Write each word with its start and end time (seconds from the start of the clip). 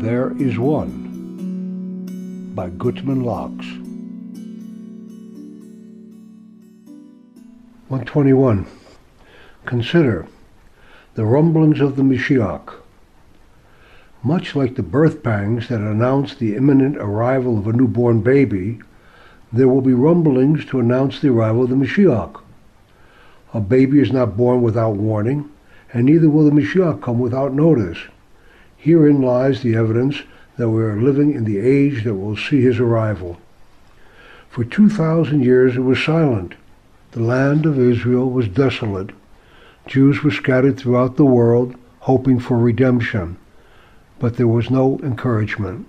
There 0.00 0.32
is 0.38 0.56
One 0.60 2.52
by 2.54 2.70
Gutman 2.70 3.24
Locks. 3.24 3.66
121. 7.88 8.64
Consider 9.64 10.28
the 11.14 11.24
rumblings 11.26 11.80
of 11.80 11.96
the 11.96 12.04
Mashiach. 12.04 12.74
Much 14.22 14.54
like 14.54 14.76
the 14.76 14.84
birth 14.84 15.24
pangs 15.24 15.66
that 15.66 15.80
announce 15.80 16.36
the 16.36 16.54
imminent 16.54 16.96
arrival 16.98 17.58
of 17.58 17.66
a 17.66 17.72
newborn 17.72 18.20
baby, 18.20 18.78
there 19.52 19.66
will 19.66 19.80
be 19.80 19.94
rumblings 19.94 20.64
to 20.66 20.78
announce 20.78 21.18
the 21.18 21.30
arrival 21.30 21.64
of 21.64 21.70
the 21.70 21.76
Mashiach. 21.76 22.40
A 23.52 23.60
baby 23.60 23.98
is 23.98 24.12
not 24.12 24.36
born 24.36 24.62
without 24.62 24.94
warning, 24.94 25.50
and 25.92 26.06
neither 26.06 26.30
will 26.30 26.44
the 26.44 26.52
Mashiach 26.52 27.02
come 27.02 27.18
without 27.18 27.52
notice. 27.52 27.98
Herein 28.80 29.20
lies 29.20 29.62
the 29.62 29.74
evidence 29.74 30.22
that 30.56 30.70
we 30.70 30.82
are 30.82 31.00
living 31.00 31.32
in 31.32 31.44
the 31.44 31.58
age 31.58 32.04
that 32.04 32.14
will 32.14 32.36
see 32.36 32.62
his 32.62 32.78
arrival. 32.78 33.38
For 34.48 34.64
2,000 34.64 35.42
years 35.42 35.76
it 35.76 35.80
was 35.80 36.02
silent. 36.02 36.54
The 37.10 37.22
land 37.22 37.66
of 37.66 37.78
Israel 37.78 38.30
was 38.30 38.48
desolate. 38.48 39.10
Jews 39.86 40.22
were 40.22 40.30
scattered 40.30 40.76
throughout 40.76 41.16
the 41.16 41.24
world, 41.24 41.74
hoping 42.00 42.38
for 42.38 42.56
redemption. 42.56 43.36
But 44.20 44.36
there 44.36 44.46
was 44.46 44.70
no 44.70 45.00
encouragement. 45.02 45.86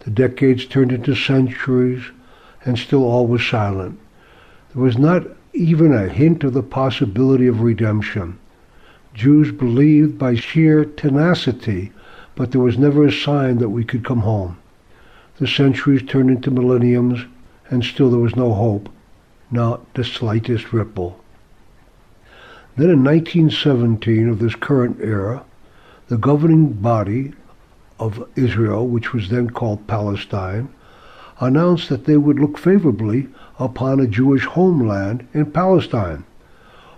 The 0.00 0.10
decades 0.10 0.66
turned 0.66 0.92
into 0.92 1.14
centuries, 1.14 2.02
and 2.64 2.76
still 2.76 3.04
all 3.04 3.26
was 3.26 3.46
silent. 3.46 3.98
There 4.74 4.82
was 4.82 4.98
not 4.98 5.26
even 5.52 5.94
a 5.94 6.08
hint 6.08 6.42
of 6.42 6.54
the 6.54 6.62
possibility 6.62 7.46
of 7.46 7.60
redemption. 7.60 8.38
Jews 9.14 9.52
believed 9.52 10.18
by 10.18 10.34
sheer 10.34 10.84
tenacity, 10.84 11.92
but 12.36 12.52
there 12.52 12.60
was 12.60 12.78
never 12.78 13.04
a 13.04 13.12
sign 13.12 13.58
that 13.58 13.70
we 13.70 13.82
could 13.82 14.04
come 14.04 14.20
home. 14.20 14.58
The 15.38 15.46
centuries 15.46 16.02
turned 16.02 16.30
into 16.30 16.50
millenniums, 16.50 17.24
and 17.70 17.82
still 17.82 18.10
there 18.10 18.20
was 18.20 18.36
no 18.36 18.52
hope, 18.52 18.88
not 19.50 19.94
the 19.94 20.04
slightest 20.04 20.72
ripple. 20.72 21.18
Then 22.76 22.90
in 22.90 23.02
1917 23.02 24.28
of 24.28 24.38
this 24.38 24.54
current 24.54 24.98
era, 25.00 25.44
the 26.08 26.18
governing 26.18 26.74
body 26.74 27.32
of 27.98 28.28
Israel, 28.36 28.86
which 28.86 29.14
was 29.14 29.30
then 29.30 29.50
called 29.50 29.86
Palestine, 29.86 30.68
announced 31.40 31.88
that 31.88 32.04
they 32.04 32.16
would 32.16 32.38
look 32.38 32.58
favorably 32.58 33.28
upon 33.58 33.98
a 33.98 34.06
Jewish 34.06 34.44
homeland 34.44 35.26
in 35.32 35.50
Palestine. 35.50 36.24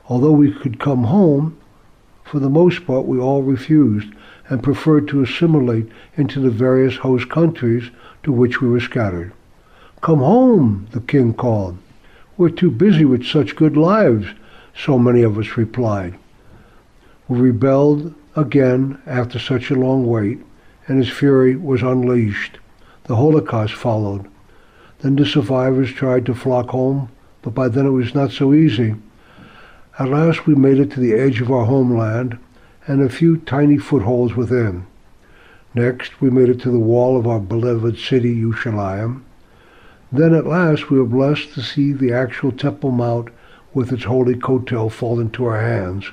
Although 0.09 0.33
we 0.33 0.53
could 0.53 0.81
come 0.81 1.05
home, 1.05 1.57
for 2.29 2.39
the 2.39 2.51
most 2.51 2.87
part 2.87 3.07
we 3.07 3.19
all 3.19 3.43
refused 3.43 4.13
and 4.49 4.63
preferred 4.63 5.09
to 5.09 5.23
assimilate 5.23 5.89
into 6.17 6.41
the 6.41 6.51
various 6.51 6.97
host 6.97 7.29
countries 7.31 7.91
to 8.23 8.31
which 8.31 8.61
we 8.61 8.69
were 8.69 8.81
scattered. 8.81 9.33
Come 10.03 10.19
home, 10.19 10.87
the 10.93 11.01
king 11.01 11.33
called. 11.33 11.79
We're 12.37 12.51
too 12.51 12.71
busy 12.71 13.05
with 13.05 13.27
such 13.27 13.57
good 13.57 13.77
lives, 13.77 14.27
so 14.77 14.99
many 14.99 15.23
of 15.23 15.39
us 15.39 15.57
replied. 15.57 16.19
We 17.29 17.41
rebelled 17.41 18.15
again 18.37 19.01
after 19.07 19.39
such 19.39 19.71
a 19.71 19.75
long 19.75 20.07
wait, 20.07 20.39
and 20.87 20.99
his 20.99 21.11
fury 21.11 21.57
was 21.57 21.83
unleashed. 21.83 22.59
The 23.05 23.17
Holocaust 23.17 23.75
followed. 23.75 24.27
Then 25.01 25.17
the 25.17 25.27
survivors 25.27 25.93
tried 25.93 26.27
to 26.27 26.35
flock 26.35 26.69
home, 26.69 27.11
but 27.43 27.55
by 27.55 27.69
then 27.69 27.87
it 27.87 27.91
was 27.91 28.15
not 28.15 28.33
so 28.33 28.53
easy. 28.53 28.95
At 29.99 30.11
last 30.11 30.47
we 30.47 30.55
made 30.55 30.79
it 30.79 30.93
to 30.93 31.01
the 31.01 31.15
edge 31.15 31.41
of 31.41 31.51
our 31.51 31.65
homeland 31.65 32.39
and 32.87 33.03
a 33.03 33.09
few 33.09 33.39
tiny 33.39 33.79
footholds 33.79 34.37
within. 34.37 34.87
Next, 35.75 36.21
we 36.21 36.31
made 36.31 36.49
it 36.49 36.61
to 36.61 36.71
the 36.71 36.79
wall 36.79 37.19
of 37.19 37.27
our 37.27 37.41
beloved 37.41 37.99
city, 37.99 38.41
Yerushalayim. 38.41 39.23
Then 40.13 40.35
at 40.35 40.47
last 40.47 40.89
we 40.89 40.99
were 40.99 41.05
blessed 41.05 41.53
to 41.55 41.63
see 41.63 41.93
the 41.93 42.13
actual 42.13 42.53
Temple 42.53 42.93
Mount 42.93 43.31
with 43.75 43.93
its 43.93 44.05
holy 44.05 44.37
Kotel 44.37 44.89
fall 44.91 45.19
into 45.19 45.45
our 45.45 45.61
hands. 45.61 46.13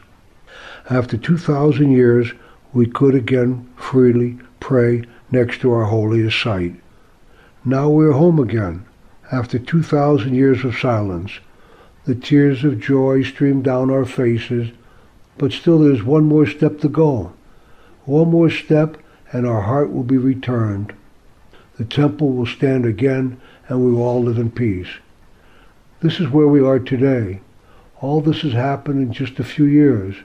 After 0.89 1.15
2,000 1.15 1.91
years, 1.91 2.33
we 2.73 2.87
could 2.87 3.13
again 3.13 3.69
freely 3.75 4.39
pray 4.59 5.03
next 5.31 5.61
to 5.61 5.71
our 5.71 5.85
holiest 5.85 6.41
site. 6.41 6.75
Now 7.63 7.89
we 7.89 8.05
are 8.05 8.13
home 8.13 8.39
again, 8.39 8.85
after 9.31 9.59
2,000 9.59 10.33
years 10.33 10.65
of 10.65 10.75
silence. 10.75 11.39
The 12.05 12.15
tears 12.15 12.63
of 12.63 12.79
joy 12.79 13.23
stream 13.23 13.63
down 13.63 13.89
our 13.89 14.05
faces, 14.05 14.69
but 15.39 15.51
still 15.51 15.79
there's 15.79 16.03
one 16.03 16.25
more 16.25 16.45
step 16.45 16.79
to 16.81 16.87
go. 16.87 17.33
One 18.05 18.29
more 18.29 18.51
step, 18.51 18.97
and 19.31 19.47
our 19.47 19.61
heart 19.61 19.91
will 19.91 20.03
be 20.03 20.17
returned. 20.17 20.93
The 21.77 21.85
temple 21.85 22.31
will 22.31 22.45
stand 22.45 22.85
again, 22.85 23.41
and 23.67 23.83
we 23.83 23.91
will 23.91 24.03
all 24.03 24.21
live 24.21 24.37
in 24.37 24.51
peace. 24.51 24.87
This 26.01 26.19
is 26.19 26.29
where 26.29 26.47
we 26.47 26.61
are 26.61 26.77
today. 26.77 27.41
All 28.01 28.21
this 28.21 28.41
has 28.41 28.53
happened 28.53 29.01
in 29.01 29.11
just 29.11 29.39
a 29.39 29.43
few 29.43 29.65
years. 29.65 30.15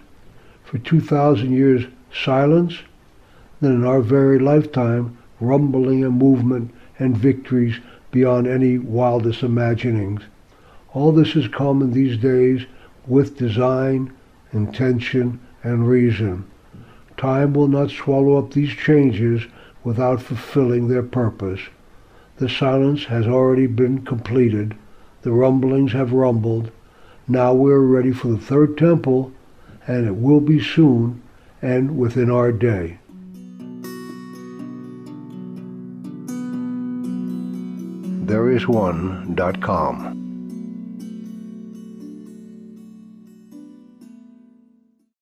For 0.64 0.76
2,000 0.76 1.50
years, 1.50 1.86
silence, 2.12 2.80
then 3.62 3.72
in 3.72 3.84
our 3.86 4.02
very 4.02 4.38
lifetime, 4.38 5.16
rumbling 5.40 6.04
and 6.04 6.18
movement 6.18 6.74
and 6.98 7.16
victories 7.16 7.76
beyond 8.10 8.46
any 8.46 8.76
wildest 8.76 9.42
imaginings. 9.42 10.22
All 10.92 11.12
this 11.12 11.36
is 11.36 11.46
common 11.48 11.92
these 11.92 12.16
days 12.16 12.66
with 13.06 13.36
design, 13.36 14.12
intention, 14.52 15.38
and 15.62 15.88
reason. 15.88 16.44
Time 17.16 17.52
will 17.52 17.68
not 17.68 17.90
swallow 17.90 18.36
up 18.38 18.52
these 18.52 18.70
changes 18.70 19.42
without 19.84 20.20
fulfilling 20.20 20.88
their 20.88 21.02
purpose. 21.02 21.60
The 22.38 22.48
silence 22.48 23.04
has 23.04 23.26
already 23.26 23.66
been 23.66 24.04
completed. 24.04 24.76
The 25.22 25.32
rumblings 25.32 25.92
have 25.92 26.12
rumbled. 26.12 26.70
Now 27.28 27.52
we 27.54 27.70
are 27.70 27.80
ready 27.80 28.12
for 28.12 28.28
the 28.28 28.38
third 28.38 28.76
temple, 28.76 29.32
and 29.86 30.06
it 30.06 30.16
will 30.16 30.40
be 30.40 30.62
soon 30.62 31.22
and 31.62 31.96
within 31.98 32.30
our 32.30 32.52
day. 32.52 32.98
thereisone.com. 38.30 40.19